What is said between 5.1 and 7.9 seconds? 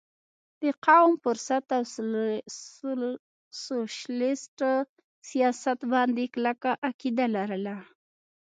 سياست باندې کلکه عقيده لرله